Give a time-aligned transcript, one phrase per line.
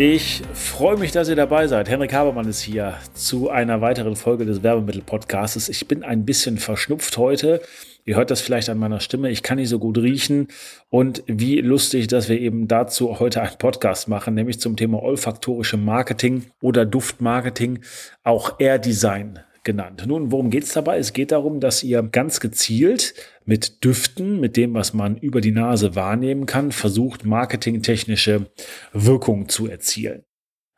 [0.00, 1.88] Ich freue mich, dass ihr dabei seid.
[1.88, 5.68] Henrik Habermann ist hier zu einer weiteren Folge des Werbemittel-Podcasts.
[5.68, 7.60] Ich bin ein bisschen verschnupft heute.
[8.04, 9.28] Ihr hört das vielleicht an meiner Stimme.
[9.28, 10.46] Ich kann nicht so gut riechen.
[10.88, 15.78] Und wie lustig, dass wir eben dazu heute einen Podcast machen, nämlich zum Thema olfaktorische
[15.78, 17.80] Marketing oder Duftmarketing,
[18.22, 20.02] auch Air Design genannt.
[20.06, 20.96] Nun, worum geht es dabei?
[20.96, 23.12] Es geht darum, dass ihr ganz gezielt
[23.44, 28.50] mit Düften, mit dem, was man über die Nase wahrnehmen kann, versucht, marketingtechnische
[28.94, 30.24] Wirkung zu erzielen.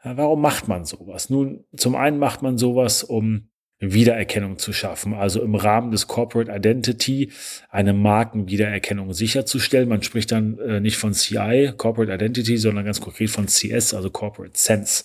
[0.02, 1.30] Warum macht man sowas?
[1.30, 6.50] Nun, zum einen macht man sowas, um Wiedererkennung zu schaffen, also im Rahmen des Corporate
[6.50, 7.30] Identity
[7.70, 9.88] eine Markenwiedererkennung sicherzustellen.
[9.88, 14.10] Man spricht dann äh, nicht von CI, Corporate Identity, sondern ganz konkret von CS, also
[14.10, 15.04] Corporate Sense.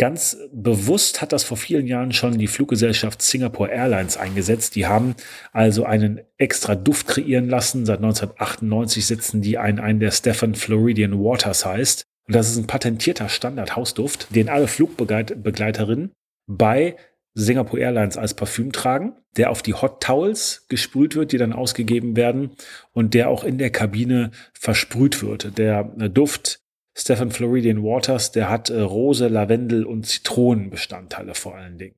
[0.00, 4.74] Ganz bewusst hat das vor vielen Jahren schon die Fluggesellschaft Singapore Airlines eingesetzt.
[4.74, 5.14] Die haben
[5.52, 7.84] also einen extra Duft kreieren lassen.
[7.84, 12.06] Seit 1998 setzen die einen ein, der Stefan Floridian Waters heißt.
[12.26, 16.12] Und das ist ein patentierter Standard-Hausduft, den alle Flugbegleiterinnen
[16.46, 16.96] bei
[17.34, 22.16] Singapore Airlines als Parfüm tragen, der auf die Hot Towels gesprüht wird, die dann ausgegeben
[22.16, 22.52] werden
[22.92, 25.58] und der auch in der Kabine versprüht wird.
[25.58, 26.62] Der Duft
[26.94, 31.94] Stefan Floridian Waters, der hat äh, Rose, Lavendel und Zitronenbestandteile vor allen Dingen.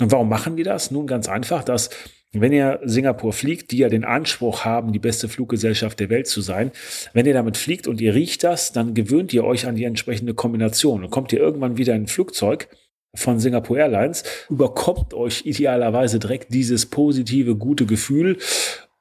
[0.00, 0.90] Und warum machen die das?
[0.90, 1.90] Nun ganz einfach, dass
[2.32, 6.40] wenn ihr Singapur fliegt, die ja den Anspruch haben, die beste Fluggesellschaft der Welt zu
[6.40, 6.70] sein,
[7.12, 10.34] wenn ihr damit fliegt und ihr riecht das, dann gewöhnt ihr euch an die entsprechende
[10.34, 12.68] Kombination und kommt ihr irgendwann wieder in ein Flugzeug
[13.14, 18.36] von Singapore Airlines, überkommt euch idealerweise direkt dieses positive, gute Gefühl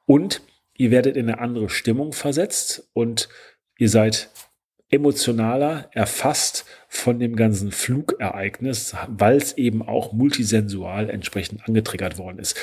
[0.06, 0.42] und
[0.78, 3.28] ihr werdet in eine andere Stimmung versetzt und
[3.78, 4.30] ihr seid
[4.96, 12.58] emotionaler erfasst von dem ganzen Flugereignis, weil es eben auch multisensual entsprechend angetriggert worden ist.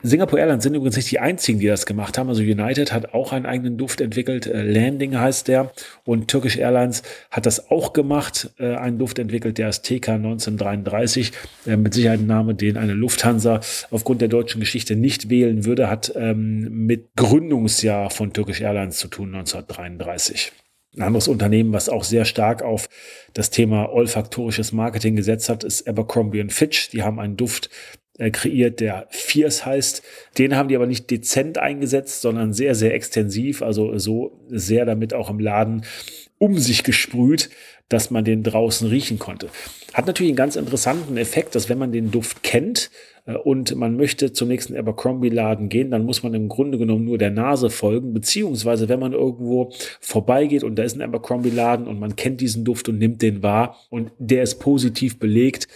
[0.00, 2.28] Singapore Airlines sind übrigens nicht die einzigen, die das gemacht haben.
[2.28, 4.46] Also United hat auch einen eigenen Duft entwickelt.
[4.46, 5.72] Äh, Landing heißt der.
[6.04, 8.50] Und Turkish Airlines hat das auch gemacht.
[8.58, 11.32] Äh, einen Duft entwickelt, der ist TK 1933.
[11.66, 13.60] Äh, mit Sicherheit ein Name, den eine Lufthansa
[13.90, 15.90] aufgrund der deutschen Geschichte nicht wählen würde.
[15.90, 20.52] Hat ähm, mit Gründungsjahr von Turkish Airlines zu tun, 1933.
[20.98, 22.88] Ein anderes Unternehmen, was auch sehr stark auf
[23.32, 26.90] das Thema olfaktorisches Marketing gesetzt hat, ist Abercrombie Fitch.
[26.90, 27.70] Die haben einen Duft
[28.18, 30.02] äh, kreiert, der Fierce heißt.
[30.38, 35.14] Den haben die aber nicht dezent eingesetzt, sondern sehr, sehr extensiv, also so sehr damit
[35.14, 35.84] auch im Laden
[36.38, 37.50] um sich gesprüht,
[37.88, 39.48] dass man den draußen riechen konnte.
[39.94, 42.90] Hat natürlich einen ganz interessanten Effekt, dass wenn man den Duft kennt
[43.26, 47.18] äh, und man möchte zum nächsten Abercrombie-Laden gehen, dann muss man im Grunde genommen nur
[47.18, 52.16] der Nase folgen, beziehungsweise wenn man irgendwo vorbeigeht und da ist ein Abercrombie-Laden und man
[52.16, 55.66] kennt diesen Duft und nimmt den wahr und der ist positiv belegt,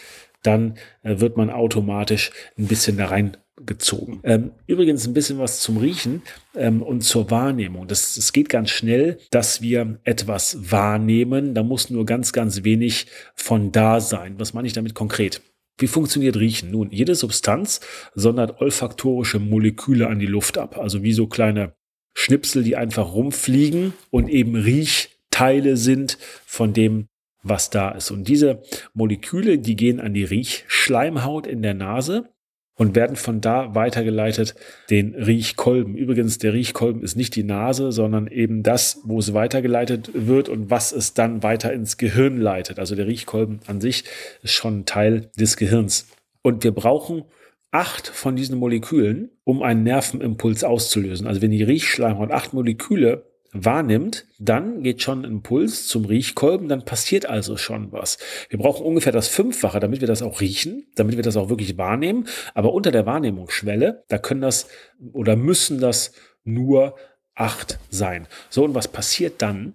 [0.42, 3.36] dann äh, wird man automatisch ein bisschen da rein
[3.66, 4.20] gezogen.
[4.24, 6.22] Ähm, übrigens ein bisschen was zum Riechen
[6.56, 7.86] ähm, und zur Wahrnehmung.
[7.86, 11.54] Das, das geht ganz schnell, dass wir etwas wahrnehmen.
[11.54, 14.34] Da muss nur ganz, ganz wenig von da sein.
[14.38, 15.42] Was meine ich damit konkret?
[15.78, 16.70] Wie funktioniert Riechen?
[16.70, 17.80] Nun, jede Substanz
[18.14, 20.78] sondert olfaktorische Moleküle an die Luft ab.
[20.78, 21.74] Also wie so kleine
[22.14, 27.08] Schnipsel, die einfach rumfliegen und eben Riechteile sind von dem,
[27.42, 28.10] was da ist.
[28.10, 28.62] Und diese
[28.94, 32.28] Moleküle, die gehen an die Riechschleimhaut in der Nase
[32.74, 34.54] und werden von da weitergeleitet
[34.90, 35.94] den Riechkolben.
[35.94, 40.70] Übrigens, der Riechkolben ist nicht die Nase, sondern eben das, wo es weitergeleitet wird und
[40.70, 42.78] was es dann weiter ins Gehirn leitet.
[42.78, 44.04] Also der Riechkolben an sich
[44.42, 46.08] ist schon Teil des Gehirns.
[46.42, 47.24] Und wir brauchen
[47.70, 51.26] acht von diesen Molekülen, um einen Nervenimpuls auszulösen.
[51.26, 56.84] Also wenn die Riechschleimhaut acht Moleküle wahrnimmt, dann geht schon ein Impuls zum Riechkolben, dann
[56.84, 58.18] passiert also schon was.
[58.48, 61.76] Wir brauchen ungefähr das Fünffache, damit wir das auch riechen, damit wir das auch wirklich
[61.76, 62.26] wahrnehmen.
[62.54, 64.68] Aber unter der Wahrnehmungsschwelle, da können das
[65.12, 66.12] oder müssen das
[66.44, 66.96] nur
[67.34, 68.26] acht sein.
[68.50, 69.74] So, und was passiert dann?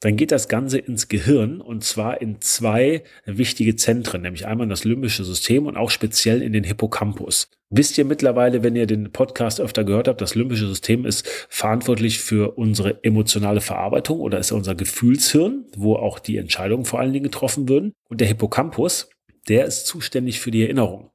[0.00, 4.70] Dann geht das Ganze ins Gehirn und zwar in zwei wichtige Zentren, nämlich einmal in
[4.70, 7.48] das limbische System und auch speziell in den Hippocampus.
[7.68, 12.18] Wisst ihr mittlerweile, wenn ihr den Podcast öfter gehört habt, das limbische System ist verantwortlich
[12.18, 17.24] für unsere emotionale Verarbeitung oder ist unser Gefühlshirn, wo auch die Entscheidungen vor allen Dingen
[17.24, 17.92] getroffen würden.
[18.08, 19.10] Und der Hippocampus,
[19.48, 21.10] der ist zuständig für die Erinnerung.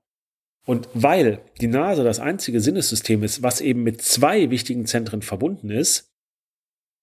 [0.65, 5.69] Und weil die Nase das einzige Sinnessystem ist, was eben mit zwei wichtigen Zentren verbunden
[5.69, 6.14] ist,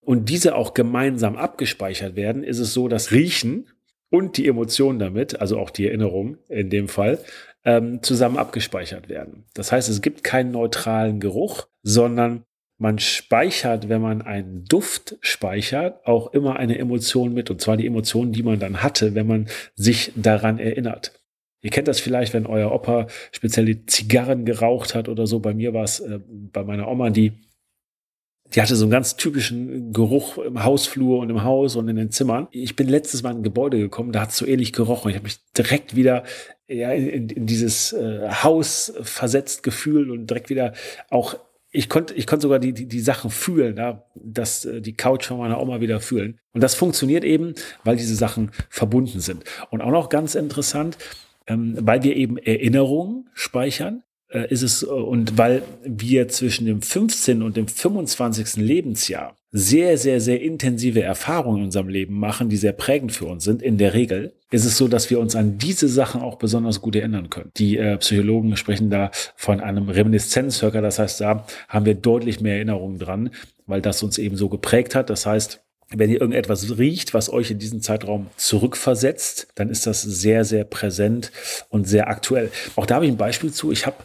[0.05, 3.69] und diese auch gemeinsam abgespeichert werden, ist es so, dass Riechen
[4.11, 7.19] und die Emotionen damit, also auch die Erinnerung in dem Fall,
[7.65, 9.45] ähm, zusammen abgespeichert werden.
[9.55, 12.45] Das heißt, es gibt keinen neutralen Geruch, sondern
[12.79, 17.49] man speichert, wenn man einen Duft speichert, auch immer eine Emotion mit.
[17.49, 21.13] Und zwar die Emotion, die man dann hatte, wenn man sich daran erinnert.
[21.63, 25.39] Ihr kennt das vielleicht, wenn euer Opa speziell die Zigarren geraucht hat oder so.
[25.39, 27.33] Bei mir war es äh, bei meiner Oma, die,
[28.55, 32.11] die hatte so einen ganz typischen Geruch im Hausflur und im Haus und in den
[32.11, 32.49] Zimmern.
[32.51, 35.11] Ich bin letztes Mal in ein Gebäude gekommen, da hat es so ähnlich gerochen.
[35.11, 36.25] Ich habe mich direkt wieder
[36.69, 40.73] ja, in, in dieses äh, Haus versetzt gefühlt und direkt wieder
[41.11, 41.37] auch
[41.75, 45.25] ich konnte, ich konnte sogar die, die, die Sachen fühlen, ja, dass äh, die Couch
[45.25, 46.39] von meiner Oma wieder fühlen.
[46.53, 49.45] Und das funktioniert eben, weil diese Sachen verbunden sind.
[49.71, 50.99] Und auch noch ganz interessant,
[51.47, 54.03] ähm, weil wir eben Erinnerungen speichern,
[54.33, 57.43] äh, ist es, äh, und weil wir zwischen dem 15.
[57.43, 58.57] und dem 25.
[58.57, 63.45] Lebensjahr sehr, sehr, sehr intensive Erfahrungen in unserem Leben machen, die sehr prägend für uns
[63.45, 66.81] sind, in der Regel, ist es so, dass wir uns an diese Sachen auch besonders
[66.81, 67.51] gut erinnern können.
[67.59, 72.57] Die äh, Psychologen sprechen da von einem Reminiszenzhöcker, das heißt, da haben wir deutlich mehr
[72.57, 73.31] Erinnerungen dran,
[73.67, 75.11] weil das uns eben so geprägt hat.
[75.11, 75.62] Das heißt,
[75.97, 80.65] wenn ihr irgendetwas riecht, was euch in diesen Zeitraum zurückversetzt, dann ist das sehr, sehr
[80.65, 81.33] präsent
[81.69, 82.51] und sehr aktuell.
[82.77, 83.73] Auch da habe ich ein Beispiel zu.
[83.73, 83.97] Ich habe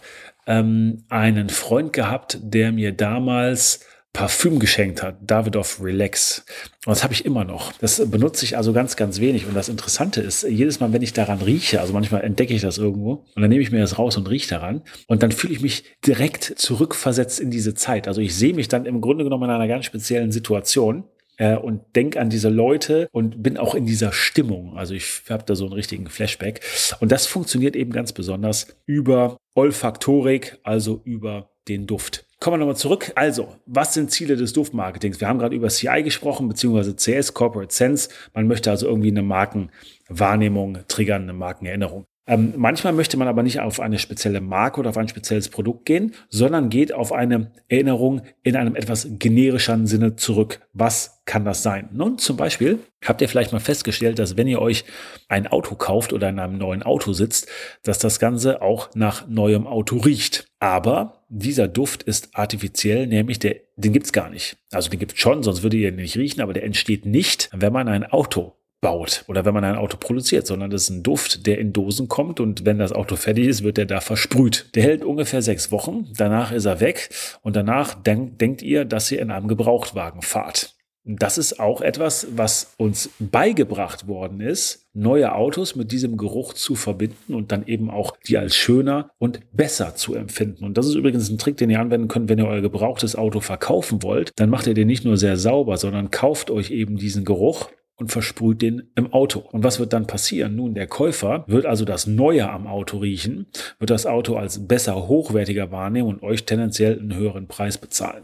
[0.45, 3.81] ähm, einen Freund gehabt, der mir damals
[4.18, 6.44] Parfüm geschenkt hat, Davidoff Relax.
[6.88, 7.74] Und das habe ich immer noch.
[7.74, 9.45] Das benutze ich also ganz, ganz wenig.
[9.45, 12.80] Und das Interessante ist, jedes Mal, wenn ich daran rieche, also manchmal entdecke ich das
[12.80, 15.62] irgendwo und dann nehme ich mir das raus und rieche daran und dann fühle ich
[15.62, 18.07] mich direkt zurückversetzt in diese Zeit.
[18.07, 21.04] Also ich sehe mich dann im Grunde genommen in einer ganz speziellen Situation
[21.38, 24.78] äh, und denke an diese Leute und bin auch in dieser Stimmung.
[24.78, 26.62] Also ich habe da so einen richtigen Flashback.
[27.00, 32.25] Und das funktioniert eben ganz besonders über Olfaktorik, also über den Duft.
[32.39, 33.12] Kommen wir nochmal zurück.
[33.16, 35.19] Also, was sind Ziele des Duftmarketings?
[35.19, 38.10] Wir haben gerade über CI gesprochen, beziehungsweise CS, Corporate Sense.
[38.36, 42.06] Man möchte also irgendwie eine Markenwahrnehmung triggern, eine Markenerinnerung.
[42.28, 45.86] Ähm, manchmal möchte man aber nicht auf eine spezielle Marke oder auf ein spezielles Produkt
[45.86, 50.60] gehen, sondern geht auf eine Erinnerung in einem etwas generischeren Sinne zurück.
[50.74, 51.89] Was kann das sein?
[51.91, 54.85] Nun, zum Beispiel habt ihr vielleicht mal festgestellt, dass wenn ihr euch
[55.27, 57.47] ein Auto kauft oder in einem neuen Auto sitzt,
[57.83, 60.47] dass das Ganze auch nach neuem Auto riecht.
[60.59, 64.57] Aber dieser Duft ist artifiziell, nämlich der, den gibt's gar nicht.
[64.71, 67.88] Also den gibt's schon, sonst würde ihr nicht riechen, aber der entsteht nicht, wenn man
[67.89, 71.57] ein Auto baut oder wenn man ein Auto produziert, sondern das ist ein Duft, der
[71.57, 74.69] in Dosen kommt und wenn das Auto fertig ist, wird er da versprüht.
[74.75, 77.09] Der hält ungefähr sechs Wochen, danach ist er weg
[77.41, 80.76] und danach denk, denkt ihr, dass ihr in einem Gebrauchtwagen fahrt.
[81.09, 86.75] Das ist auch etwas, was uns beigebracht worden ist, neue Autos mit diesem Geruch zu
[86.75, 90.65] verbinden und dann eben auch die als schöner und besser zu empfinden.
[90.65, 93.39] Und das ist übrigens ein Trick, den ihr anwenden könnt, wenn ihr euer gebrauchtes Auto
[93.39, 94.31] verkaufen wollt.
[94.36, 98.12] Dann macht ihr den nicht nur sehr sauber, sondern kauft euch eben diesen Geruch und
[98.12, 99.39] versprüht den im Auto.
[99.39, 100.56] Und was wird dann passieren?
[100.56, 103.48] Nun, der Käufer wird also das Neue am Auto riechen,
[103.80, 108.24] wird das Auto als besser, hochwertiger wahrnehmen und euch tendenziell einen höheren Preis bezahlen.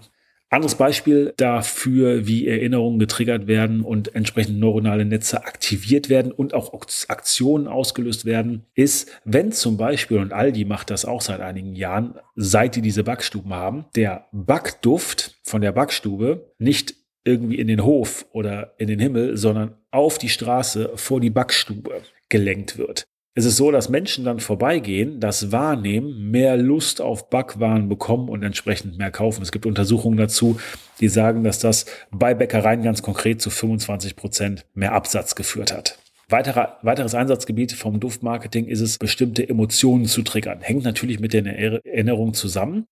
[0.54, 6.74] Anderes Beispiel dafür, wie Erinnerungen getriggert werden und entsprechend neuronale Netze aktiviert werden und auch
[7.08, 12.16] Aktionen ausgelöst werden, ist, wenn zum Beispiel, und Aldi macht das auch seit einigen Jahren,
[12.36, 18.26] seit die diese Backstuben haben, der Backduft von der Backstube nicht irgendwie in den Hof
[18.32, 23.06] oder in den Himmel, sondern auf die Straße vor die Backstube gelenkt wird.
[23.36, 28.44] Es ist so, dass Menschen dann vorbeigehen, das wahrnehmen, mehr Lust auf Backwaren bekommen und
[28.44, 29.42] entsprechend mehr kaufen.
[29.42, 30.60] Es gibt Untersuchungen dazu,
[31.00, 35.98] die sagen, dass das bei Bäckereien ganz konkret zu 25 Prozent mehr Absatz geführt hat.
[36.30, 40.62] Weiterer, weiteres Einsatzgebiet vom Duftmarketing ist es, bestimmte Emotionen zu triggern.
[40.62, 42.86] Hängt natürlich mit der Erinnerung zusammen.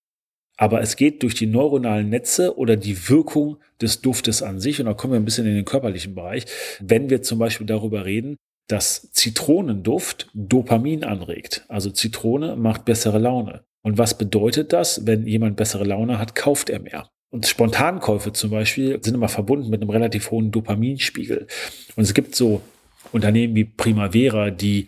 [0.58, 4.80] Aber es geht durch die neuronalen Netze oder die Wirkung des Duftes an sich.
[4.80, 6.46] Und da kommen wir ein bisschen in den körperlichen Bereich.
[6.80, 8.38] Wenn wir zum Beispiel darüber reden,
[8.68, 11.66] dass Zitronenduft Dopamin anregt.
[11.68, 13.64] Also Zitrone macht bessere Laune.
[13.84, 15.06] Und was bedeutet das?
[15.06, 17.10] Wenn jemand bessere Laune hat, kauft er mehr.
[17.32, 21.48] Und Spontankäufe zum Beispiel sind immer verbunden mit einem relativ hohen Dopaminspiegel.
[21.96, 22.62] Und es gibt so
[23.12, 24.88] Unternehmen wie Primavera, die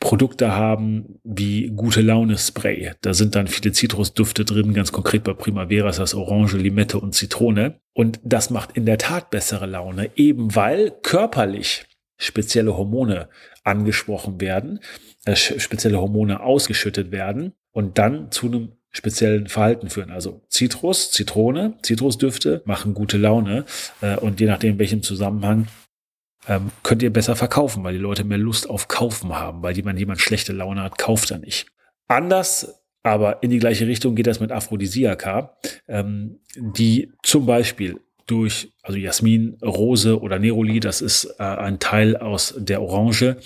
[0.00, 2.92] Produkte haben wie gute Laune Spray.
[3.00, 7.14] Da sind dann viele Zitrusdüfte drin, ganz konkret bei Primavera ist das Orange, Limette und
[7.14, 7.80] Zitrone.
[7.94, 13.28] Und das macht in der Tat bessere Laune, eben weil körperlich spezielle Hormone
[13.64, 14.80] angesprochen werden,
[15.24, 20.10] äh, spezielle Hormone ausgeschüttet werden und dann zu einem speziellen Verhalten führen.
[20.10, 23.64] Also Zitrus, Zitrone, Zitrusdüfte machen gute Laune
[24.00, 25.66] äh, und je nachdem, welchem Zusammenhang
[26.46, 29.98] ähm, könnt ihr besser verkaufen, weil die Leute mehr Lust auf Kaufen haben, weil jemand,
[29.98, 31.66] jemand schlechte Laune hat, kauft er nicht.
[32.06, 35.56] Anders, aber in die gleiche Richtung geht das mit Aphrodisiaka,
[35.88, 42.16] ähm, die zum Beispiel durch, also Jasmin, Rose oder Neroli, das ist äh, ein Teil
[42.16, 43.36] aus der Orange,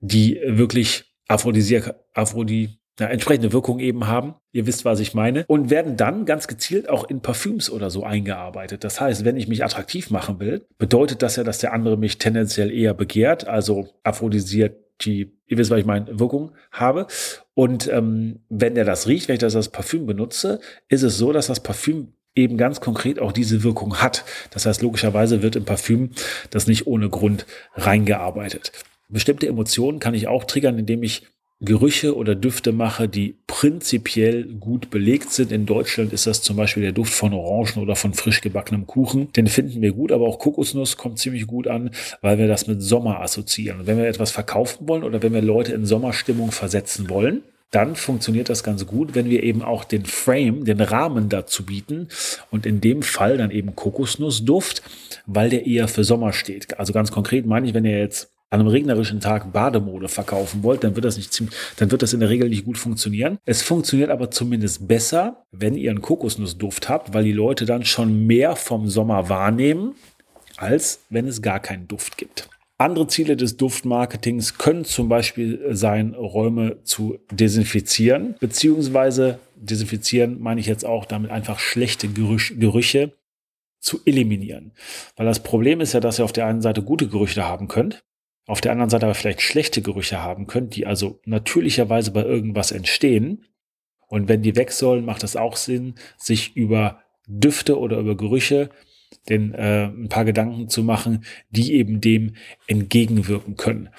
[0.00, 4.34] die wirklich Aphrodisiaka, Aphrodisiaka ja, entsprechende Wirkung eben haben.
[4.52, 5.44] Ihr wisst, was ich meine.
[5.46, 8.84] Und werden dann ganz gezielt auch in Parfüms oder so eingearbeitet.
[8.84, 12.18] Das heißt, wenn ich mich attraktiv machen will, bedeutet das ja, dass der andere mich
[12.18, 17.06] tendenziell eher begehrt, also aphrodisiert die, ihr wisst, was ich meine, Wirkung habe.
[17.54, 21.32] Und ähm, wenn der das riecht, wenn ich das als Parfüm benutze, ist es so,
[21.32, 24.24] dass das Parfüm eben ganz konkret auch diese Wirkung hat.
[24.50, 26.10] Das heißt, logischerweise wird im Parfüm
[26.50, 28.72] das nicht ohne Grund reingearbeitet.
[29.08, 31.26] Bestimmte Emotionen kann ich auch triggern, indem ich
[31.62, 35.52] Gerüche oder Düfte mache, die prinzipiell gut belegt sind.
[35.52, 39.30] In Deutschland ist das zum Beispiel der Duft von Orangen oder von frisch gebackenem Kuchen.
[39.32, 41.90] Den finden wir gut, aber auch Kokosnuss kommt ziemlich gut an,
[42.22, 43.80] weil wir das mit Sommer assoziieren.
[43.80, 47.96] Und wenn wir etwas verkaufen wollen oder wenn wir Leute in Sommerstimmung versetzen wollen, dann
[47.96, 52.08] funktioniert das ganz gut, wenn wir eben auch den Frame, den Rahmen dazu bieten
[52.50, 54.82] und in dem Fall dann eben Kokosnussduft,
[55.26, 56.78] weil der eher für Sommer steht.
[56.78, 60.82] Also ganz konkret meine ich, wenn ihr jetzt an einem regnerischen Tag Bademode verkaufen wollt,
[60.82, 63.38] dann wird das nicht ziemlich, dann wird das in der Regel nicht gut funktionieren.
[63.44, 68.26] Es funktioniert aber zumindest besser, wenn ihr einen Kokosnussduft habt, weil die Leute dann schon
[68.26, 69.94] mehr vom Sommer wahrnehmen,
[70.56, 72.48] als wenn es gar keinen Duft gibt.
[72.80, 80.66] Andere Ziele des Duftmarketings können zum Beispiel sein, Räume zu desinfizieren, beziehungsweise desinfizieren meine ich
[80.66, 83.12] jetzt auch damit einfach schlechte Gerüche
[83.80, 84.72] zu eliminieren.
[85.16, 88.02] Weil das Problem ist ja, dass ihr auf der einen Seite gute Gerüche haben könnt,
[88.46, 92.72] auf der anderen Seite aber vielleicht schlechte Gerüche haben könnt, die also natürlicherweise bei irgendwas
[92.72, 93.44] entstehen.
[94.06, 98.70] Und wenn die weg sollen, macht es auch Sinn, sich über Düfte oder über Gerüche
[99.28, 102.34] den äh, ein paar Gedanken zu machen, die eben dem
[102.66, 103.90] entgegenwirken können.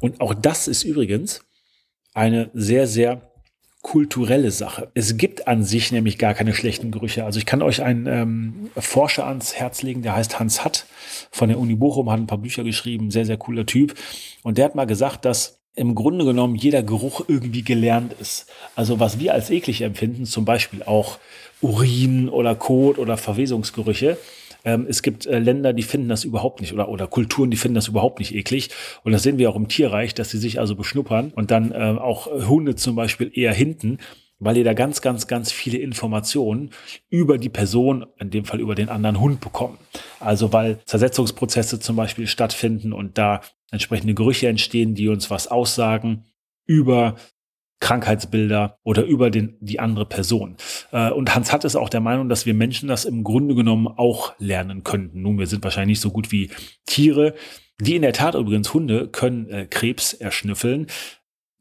[0.00, 1.44] Und auch das ist übrigens
[2.12, 3.30] eine sehr, sehr
[3.82, 4.90] kulturelle Sache.
[4.94, 7.24] Es gibt an sich nämlich gar keine schlechten Gerüche.
[7.24, 10.86] Also ich kann euch einen ähm, Forscher ans Herz legen, der heißt Hans Hatt
[11.30, 13.94] von der Uni Bochum, hat ein paar Bücher geschrieben, sehr, sehr cooler Typ.
[14.42, 18.46] Und der hat mal gesagt, dass im Grunde genommen jeder Geruch irgendwie gelernt ist.
[18.74, 21.18] Also was wir als eklig empfinden, zum Beispiel auch
[21.60, 24.16] Urin oder Kot oder Verwesungsgerüche,
[24.64, 27.74] ähm, es gibt äh, Länder, die finden das überhaupt nicht oder, oder Kulturen, die finden
[27.76, 28.70] das überhaupt nicht eklig.
[29.02, 31.96] Und das sehen wir auch im Tierreich, dass sie sich also beschnuppern und dann äh,
[31.98, 33.98] auch Hunde zum Beispiel eher hinten
[34.40, 36.70] weil ihr da ganz, ganz, ganz viele Informationen
[37.08, 39.78] über die Person, in dem Fall über den anderen Hund bekommt.
[40.20, 43.40] Also weil Zersetzungsprozesse zum Beispiel stattfinden und da
[43.70, 46.24] entsprechende Gerüche entstehen, die uns was aussagen
[46.66, 47.16] über
[47.80, 50.56] Krankheitsbilder oder über den, die andere Person.
[50.92, 53.88] Äh, und Hans hat es auch der Meinung, dass wir Menschen das im Grunde genommen
[53.88, 55.22] auch lernen könnten.
[55.22, 56.50] Nun, wir sind wahrscheinlich nicht so gut wie
[56.86, 57.34] Tiere.
[57.80, 60.86] Die in der Tat übrigens Hunde können äh, Krebs erschnüffeln.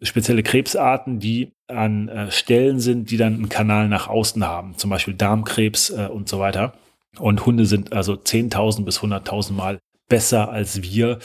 [0.01, 4.89] Spezielle Krebsarten, die an äh, Stellen sind, die dann einen Kanal nach außen haben, zum
[4.89, 6.73] Beispiel Darmkrebs äh, und so weiter.
[7.17, 11.19] Und Hunde sind also 10.000 bis 100.000 Mal besser als wir,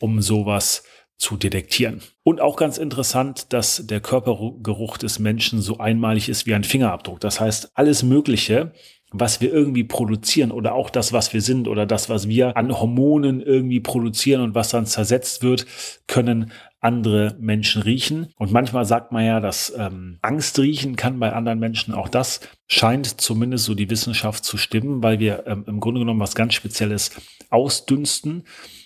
[0.00, 0.84] um sowas
[1.16, 2.02] zu detektieren.
[2.22, 7.20] Und auch ganz interessant, dass der Körpergeruch des Menschen so einmalig ist wie ein Fingerabdruck.
[7.20, 8.72] Das heißt, alles Mögliche,
[9.16, 12.76] was wir irgendwie produzieren oder auch das, was wir sind oder das, was wir an
[12.76, 15.66] Hormonen irgendwie produzieren und was dann zersetzt wird,
[16.08, 18.32] können andere Menschen riechen.
[18.36, 21.94] Und manchmal sagt man ja, dass ähm, Angst riechen kann bei anderen Menschen.
[21.94, 26.20] Auch das scheint zumindest so die Wissenschaft zu stimmen, weil wir ähm, im Grunde genommen
[26.20, 27.12] was ganz Spezielles
[27.50, 28.44] ausdünsten.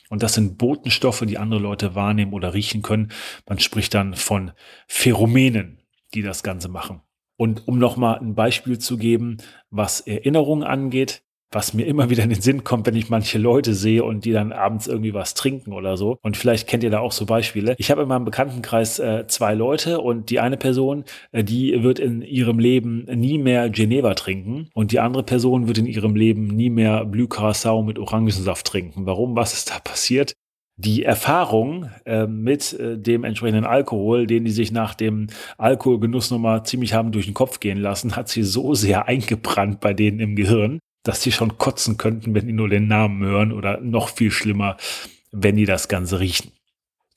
[0.08, 3.12] Und das sind Botenstoffe, die andere Leute wahrnehmen oder riechen können.
[3.48, 4.52] Man spricht dann von
[4.86, 5.82] Phänomenen,
[6.14, 7.02] die das Ganze machen.
[7.36, 9.36] Und um nochmal ein Beispiel zu geben,
[9.70, 13.74] was Erinnerungen angeht, was mir immer wieder in den Sinn kommt, wenn ich manche Leute
[13.74, 16.18] sehe und die dann abends irgendwie was trinken oder so.
[16.22, 17.74] Und vielleicht kennt ihr da auch so Beispiele.
[17.78, 21.98] Ich habe in meinem Bekanntenkreis äh, zwei Leute und die eine Person, äh, die wird
[21.98, 26.48] in ihrem Leben nie mehr Geneva trinken und die andere Person wird in ihrem Leben
[26.48, 29.06] nie mehr Curacao mit Orangensaft trinken.
[29.06, 29.36] Warum?
[29.36, 30.34] Was ist da passiert?
[30.80, 35.26] die Erfahrung äh, mit äh, dem entsprechenden Alkohol, den die sich nach dem
[35.58, 39.92] Alkoholgenuss nochmal ziemlich haben durch den Kopf gehen lassen, hat sie so sehr eingebrannt bei
[39.92, 40.78] denen im Gehirn,
[41.08, 44.76] dass die schon kotzen könnten, wenn die nur den Namen hören oder noch viel schlimmer,
[45.32, 46.52] wenn die das Ganze riechen.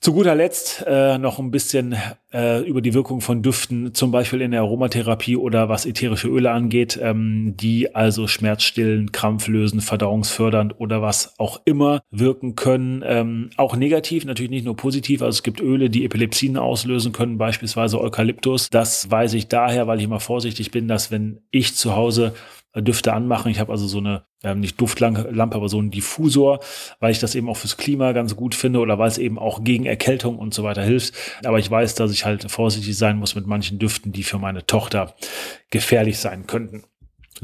[0.00, 1.94] Zu guter Letzt äh, noch ein bisschen
[2.32, 6.50] äh, über die Wirkung von Düften, zum Beispiel in der Aromatherapie oder was ätherische Öle
[6.50, 13.04] angeht, ähm, die also schmerzstillend, krampflösend, verdauungsfördernd oder was auch immer wirken können.
[13.06, 15.22] Ähm, auch negativ, natürlich nicht nur positiv.
[15.22, 18.70] Also es gibt Öle, die Epilepsien auslösen können, beispielsweise Eukalyptus.
[18.70, 22.34] Das weiß ich daher, weil ich immer vorsichtig bin, dass wenn ich zu Hause
[22.80, 23.50] Düfte anmachen.
[23.50, 26.60] Ich habe also so eine, ähm, nicht Duftlampe, aber so einen Diffusor,
[27.00, 29.62] weil ich das eben auch fürs Klima ganz gut finde oder weil es eben auch
[29.62, 31.14] gegen Erkältung und so weiter hilft.
[31.44, 34.64] Aber ich weiß, dass ich halt vorsichtig sein muss mit manchen Düften, die für meine
[34.64, 35.14] Tochter
[35.70, 36.84] gefährlich sein könnten.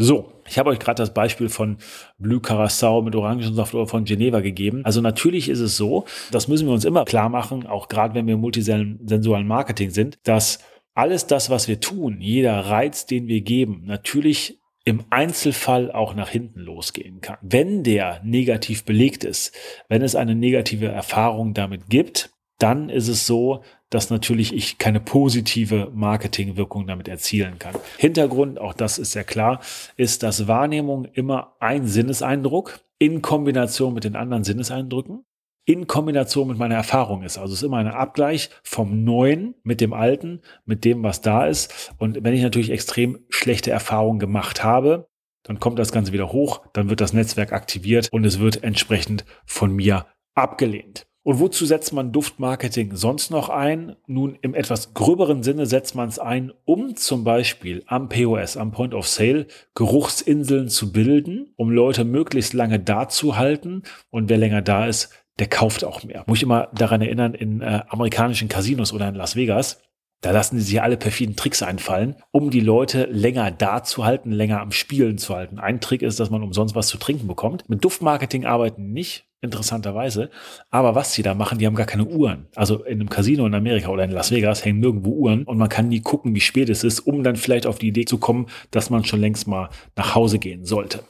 [0.01, 1.79] So, ich habe euch gerade das Beispiel von
[2.19, 4.83] Blue Curacao mit Orangensaft oder von Geneva gegeben.
[4.85, 8.27] Also natürlich ist es so, das müssen wir uns immer klar machen, auch gerade wenn
[8.27, 10.61] wir im multisensualen Marketing sind, dass
[10.95, 16.31] alles das, was wir tun, jeder Reiz, den wir geben, natürlich im Einzelfall auch nach
[16.31, 17.37] hinten losgehen kann.
[17.43, 19.55] Wenn der negativ belegt ist,
[19.89, 25.01] wenn es eine negative Erfahrung damit gibt, dann ist es so, dass natürlich ich keine
[25.01, 27.75] positive Marketingwirkung damit erzielen kann.
[27.99, 29.61] Hintergrund, auch das ist sehr klar,
[29.97, 35.25] ist, dass Wahrnehmung immer ein Sinneseindruck in Kombination mit den anderen Sinneseindrücken
[35.69, 37.37] in Kombination mit meiner Erfahrung ist.
[37.37, 41.45] Also es ist immer ein Abgleich vom Neuen mit dem Alten, mit dem, was da
[41.45, 41.93] ist.
[41.99, 45.09] Und wenn ich natürlich extrem schlechte Erfahrungen gemacht habe,
[45.43, 49.27] dann kommt das Ganze wieder hoch, dann wird das Netzwerk aktiviert und es wird entsprechend
[49.45, 51.07] von mir abgelehnt.
[51.23, 53.97] Und wozu setzt man Duftmarketing sonst noch ein?
[54.07, 58.71] Nun, im etwas gröberen Sinne setzt man es ein, um zum Beispiel am POS, am
[58.71, 63.83] Point of Sale, Geruchsinseln zu bilden, um Leute möglichst lange da zu halten.
[64.09, 66.25] Und wer länger da ist, der kauft auch mehr.
[66.27, 69.81] Muss ich immer daran erinnern, in äh, amerikanischen Casinos oder in Las Vegas,
[70.21, 74.33] da lassen sie sich alle perfiden Tricks einfallen, um die Leute länger da zu halten,
[74.33, 75.61] länger am Spielen zu halten.
[75.61, 77.69] Ein Trick ist, dass man umsonst was zu trinken bekommt.
[77.69, 80.31] Mit Duftmarketing arbeiten nicht, interessanterweise.
[80.71, 82.49] Aber was sie da machen, die haben gar keine Uhren.
[82.57, 85.69] Also in einem Casino in Amerika oder in Las Vegas hängen nirgendwo Uhren und man
[85.69, 88.47] kann nie gucken, wie spät es ist, um dann vielleicht auf die Idee zu kommen,
[88.73, 91.05] dass man schon längst mal nach Hause gehen sollte.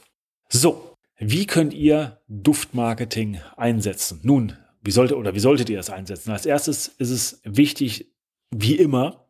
[0.50, 0.88] So,
[1.19, 4.21] wie könnt ihr Duftmarketing einsetzen?
[4.23, 6.31] Nun, wie sollte oder wie solltet ihr es einsetzen?
[6.31, 8.13] Als erstes ist es wichtig,
[8.51, 9.27] wie immer,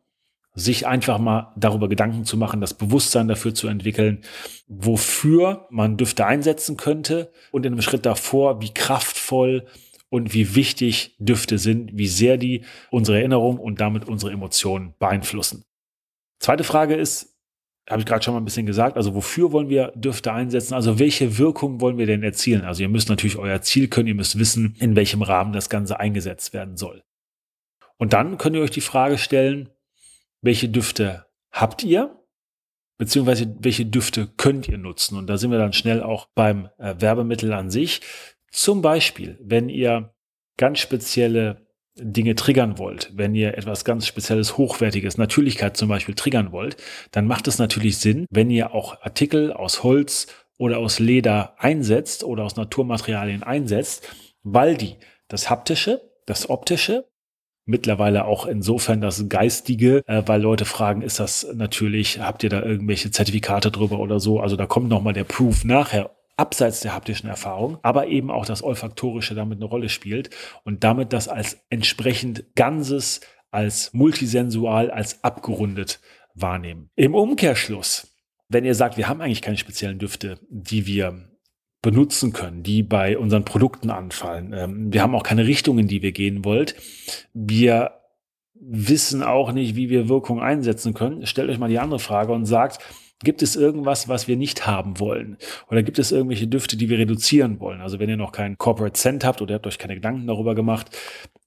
[0.53, 4.21] sich einfach mal darüber Gedanken zu machen, das Bewusstsein dafür zu entwickeln,
[4.67, 9.65] wofür man Düfte einsetzen könnte und in einem Schritt davor, wie kraftvoll
[10.09, 15.63] und wie wichtig Düfte sind, wie sehr die unsere Erinnerung und damit unsere Emotionen beeinflussen.
[16.39, 17.28] Zweite Frage ist,
[17.89, 20.73] habe ich gerade schon mal ein bisschen gesagt, also wofür wollen wir Düfte einsetzen?
[20.73, 22.63] Also welche Wirkung wollen wir denn erzielen?
[22.63, 25.99] Also ihr müsst natürlich euer Ziel können, ihr müsst wissen, in welchem Rahmen das Ganze
[25.99, 27.03] eingesetzt werden soll.
[27.97, 29.69] Und dann könnt ihr euch die Frage stellen,
[30.41, 32.15] welche Düfte habt ihr?
[32.97, 35.17] Beziehungsweise welche Düfte könnt ihr nutzen?
[35.17, 38.01] Und da sind wir dann schnell auch beim äh, Werbemittel an sich.
[38.51, 40.13] Zum Beispiel, wenn ihr
[40.57, 46.51] ganz spezielle Dinge triggern wollt, wenn ihr etwas ganz Spezielles, Hochwertiges, Natürlichkeit zum Beispiel triggern
[46.51, 46.77] wollt,
[47.11, 52.23] dann macht es natürlich Sinn, wenn ihr auch Artikel aus Holz oder aus Leder einsetzt
[52.23, 54.07] oder aus Naturmaterialien einsetzt,
[54.43, 54.95] weil die
[55.27, 57.05] das Haptische, das Optische,
[57.65, 62.61] mittlerweile auch insofern das Geistige, äh, weil Leute fragen, ist das natürlich, habt ihr da
[62.63, 64.39] irgendwelche Zertifikate drüber oder so?
[64.39, 68.63] Also da kommt nochmal der Proof nachher abseits der haptischen Erfahrung, aber eben auch das
[68.63, 70.29] Olfaktorische damit eine Rolle spielt
[70.63, 73.19] und damit das als entsprechend Ganzes,
[73.51, 75.99] als multisensual, als abgerundet
[76.33, 76.89] wahrnehmen.
[76.95, 78.15] Im Umkehrschluss,
[78.47, 81.29] wenn ihr sagt, wir haben eigentlich keine speziellen Düfte, die wir
[81.81, 84.53] benutzen können, die bei unseren Produkten anfallen.
[84.53, 86.75] Ähm, wir haben auch keine Richtung, in die wir gehen wollt.
[87.33, 87.99] Wir
[88.53, 91.25] wissen auch nicht, wie wir Wirkung einsetzen können.
[91.25, 92.81] Stellt euch mal die andere Frage und sagt,
[93.21, 95.37] Gibt es irgendwas, was wir nicht haben wollen?
[95.69, 97.81] Oder gibt es irgendwelche Düfte, die wir reduzieren wollen?
[97.81, 100.55] Also wenn ihr noch keinen Corporate Cent habt oder ihr habt euch keine Gedanken darüber
[100.55, 100.97] gemacht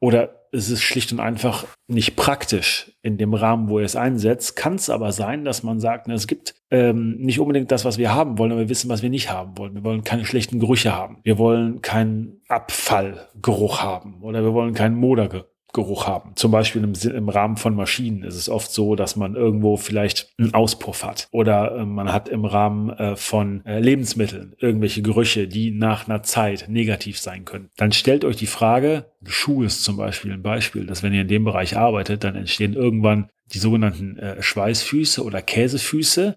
[0.01, 4.55] oder es ist schlicht und einfach nicht praktisch in dem Rahmen, wo ihr es einsetzt,
[4.55, 7.97] kann es aber sein, dass man sagt, na, es gibt ähm, nicht unbedingt das, was
[7.97, 9.75] wir haben wollen, aber wir wissen, was wir nicht haben wollen.
[9.75, 11.21] Wir wollen keine schlechten Gerüche haben.
[11.23, 16.33] Wir wollen keinen Abfallgeruch haben oder wir wollen keinen Modergeruch Geruch haben.
[16.37, 20.33] Zum Beispiel im, im, Rahmen von Maschinen ist es oft so, dass man irgendwo vielleicht
[20.39, 25.49] einen Auspuff hat oder äh, man hat im Rahmen äh, von äh, Lebensmitteln irgendwelche Gerüche,
[25.49, 27.71] die nach einer Zeit negativ sein können.
[27.77, 31.29] Dann stellt euch die Frage, Schuh ist zum Beispiel ein Beispiel, dass wenn ihr in
[31.29, 36.37] dem Bereich arbeitet, dann entstehen irgendwann die sogenannten äh, Schweißfüße oder Käsefüße,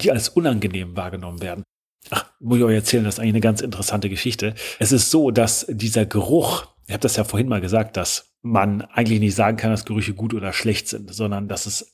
[0.00, 1.64] die als unangenehm wahrgenommen werden.
[2.10, 4.54] Ach, muss ich euch erzählen, das ist eigentlich eine ganz interessante Geschichte.
[4.78, 8.82] Es ist so, dass dieser Geruch, ich habe das ja vorhin mal gesagt, dass man
[8.82, 11.92] eigentlich nicht sagen kann, dass Gerüche gut oder schlecht sind, sondern dass es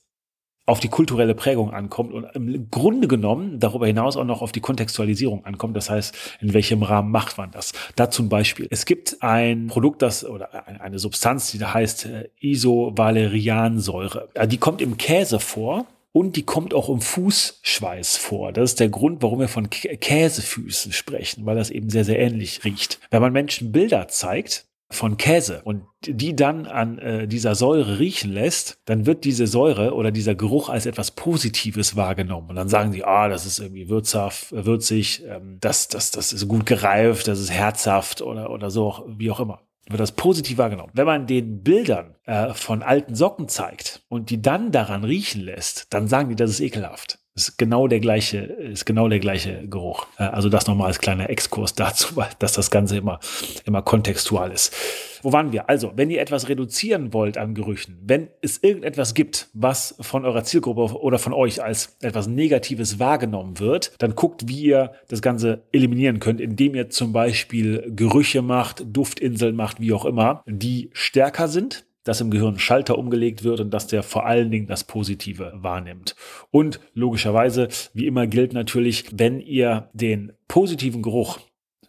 [0.69, 4.59] auf die kulturelle Prägung ankommt und im Grunde genommen darüber hinaus auch noch auf die
[4.59, 5.75] Kontextualisierung ankommt.
[5.75, 7.73] Das heißt, in welchem Rahmen macht man das?
[7.95, 8.67] Da zum Beispiel.
[8.69, 14.29] Es gibt ein Produkt, das oder eine Substanz, die da heißt äh, Isovaleriansäure.
[14.45, 15.87] Die kommt im Käse vor.
[16.11, 18.51] Und die kommt auch im Fußschweiß vor.
[18.51, 22.65] Das ist der Grund, warum wir von Käsefüßen sprechen, weil das eben sehr, sehr ähnlich
[22.65, 22.99] riecht.
[23.11, 28.31] Wenn man Menschen Bilder zeigt, von Käse und die dann an äh, dieser Säure riechen
[28.31, 32.49] lässt, dann wird diese Säure oder dieser Geruch als etwas Positives wahrgenommen.
[32.49, 36.33] Und dann sagen sie, ah, das ist irgendwie würzhaft, äh, würzig, ähm, das, das, das
[36.33, 39.61] ist gut gereift, das ist herzhaft oder, oder so, wie auch immer.
[39.87, 40.91] Wird das positiv wahrgenommen.
[40.93, 45.93] Wenn man den Bildern äh, von alten Socken zeigt und die dann daran riechen lässt,
[45.93, 47.19] dann sagen die, das ist ekelhaft.
[47.39, 50.07] Ist genau der gleiche, ist genau der gleiche Geruch.
[50.17, 53.21] Äh, also das nochmal als kleiner Exkurs dazu, dass das Ganze immer,
[53.63, 54.75] immer kontextual ist.
[55.21, 55.69] Wo waren wir?
[55.69, 60.43] Also, wenn ihr etwas reduzieren wollt an Gerüchen, wenn es irgendetwas gibt, was von eurer
[60.43, 65.63] Zielgruppe oder von euch als etwas Negatives wahrgenommen wird, dann guckt, wie ihr das Ganze
[65.71, 71.47] eliminieren könnt, indem ihr zum Beispiel Gerüche macht, Duftinseln macht, wie auch immer, die stärker
[71.47, 75.53] sind dass im Gehirn Schalter umgelegt wird und dass der vor allen Dingen das Positive
[75.55, 76.15] wahrnimmt.
[76.49, 81.37] Und logischerweise, wie immer gilt natürlich, wenn ihr den positiven Geruch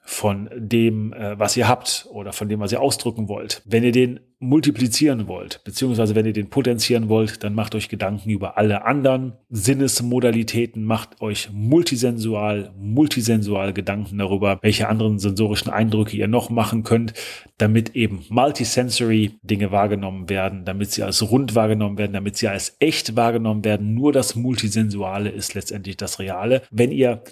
[0.03, 3.63] von dem, äh, was ihr habt oder von dem, was ihr ausdrücken wollt.
[3.65, 8.31] Wenn ihr den multiplizieren wollt, beziehungsweise wenn ihr den potenzieren wollt, dann macht euch Gedanken
[8.31, 16.27] über alle anderen Sinnesmodalitäten, macht euch multisensual, multisensual Gedanken darüber, welche anderen sensorischen Eindrücke ihr
[16.27, 17.13] noch machen könnt,
[17.59, 22.77] damit eben multisensory Dinge wahrgenommen werden, damit sie als rund wahrgenommen werden, damit sie als
[22.81, 23.93] echt wahrgenommen werden.
[23.95, 26.63] Nur das Multisensuale ist letztendlich das Reale.
[26.71, 27.23] Wenn ihr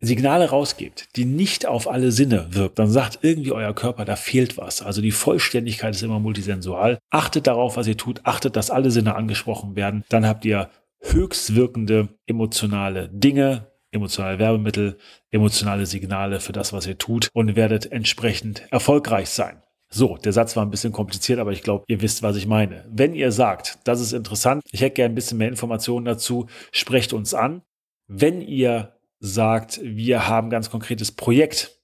[0.00, 4.56] Signale rausgebt, die nicht auf alle Sinne wirkt, dann sagt irgendwie euer Körper, da fehlt
[4.56, 4.80] was.
[4.82, 6.98] Also die Vollständigkeit ist immer multisensual.
[7.10, 8.20] Achtet darauf, was ihr tut.
[8.24, 10.04] Achtet, dass alle Sinne angesprochen werden.
[10.08, 14.98] Dann habt ihr höchst wirkende emotionale Dinge, emotionale Werbemittel,
[15.30, 19.62] emotionale Signale für das, was ihr tut und werdet entsprechend erfolgreich sein.
[19.90, 22.84] So, der Satz war ein bisschen kompliziert, aber ich glaube, ihr wisst, was ich meine.
[22.90, 27.14] Wenn ihr sagt, das ist interessant, ich hätte gerne ein bisschen mehr Informationen dazu, sprecht
[27.14, 27.62] uns an.
[28.06, 31.78] Wenn ihr sagt, wir haben ganz konkretes Projekt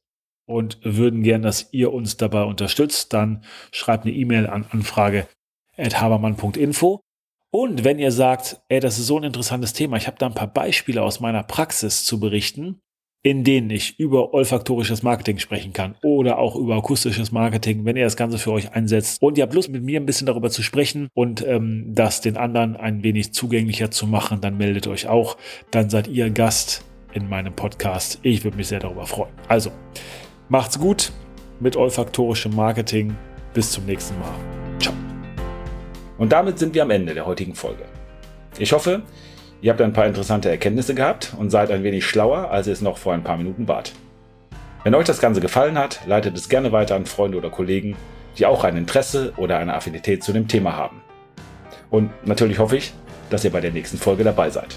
[0.47, 7.01] und würden gern, dass ihr uns dabei unterstützt, dann schreibt eine E-Mail an anfrage.habermann.info.
[7.51, 10.35] Und wenn ihr sagt, ey, das ist so ein interessantes Thema, ich habe da ein
[10.35, 12.81] paar Beispiele aus meiner Praxis zu berichten,
[13.23, 18.05] in denen ich über olfaktorisches Marketing sprechen kann oder auch über akustisches Marketing, wenn ihr
[18.05, 20.62] das Ganze für euch einsetzt und ihr habt Lust, mit mir ein bisschen darüber zu
[20.62, 25.38] sprechen und ähm, das den anderen ein wenig zugänglicher zu machen, dann meldet euch auch.
[25.70, 28.18] Dann seid ihr Gast in meinem Podcast.
[28.22, 29.33] Ich würde mich sehr darüber freuen.
[29.48, 29.70] Also,
[30.48, 31.12] macht's gut
[31.61, 33.16] mit olfaktorischem Marketing.
[33.55, 34.35] Bis zum nächsten Mal.
[34.81, 34.94] Ciao.
[36.18, 37.85] Und damit sind wir am Ende der heutigen Folge.
[38.59, 39.03] Ich hoffe,
[39.62, 42.83] ihr habt ein paar interessante Erkenntnisse gehabt und seid ein wenig schlauer, als ihr es
[42.83, 43.92] noch vor ein paar Minuten wart.
[44.83, 47.96] Wenn euch das Ganze gefallen hat, leitet es gerne weiter an Freunde oder Kollegen,
[48.37, 51.00] die auch ein Interesse oder eine Affinität zu dem Thema haben.
[51.90, 52.92] Und natürlich hoffe ich,
[53.31, 54.77] dass ihr bei der nächsten Folge dabei seid.